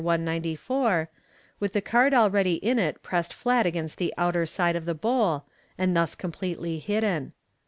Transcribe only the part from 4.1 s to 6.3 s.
outer side of the bowl, and thus